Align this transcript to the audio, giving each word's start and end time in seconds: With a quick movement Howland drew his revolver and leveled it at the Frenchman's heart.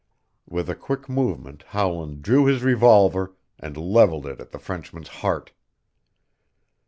With 0.49 0.67
a 0.67 0.73
quick 0.75 1.07
movement 1.07 1.61
Howland 1.61 2.23
drew 2.23 2.45
his 2.47 2.63
revolver 2.63 3.35
and 3.59 3.77
leveled 3.77 4.25
it 4.25 4.39
at 4.39 4.49
the 4.49 4.57
Frenchman's 4.57 5.09
heart. 5.21 5.51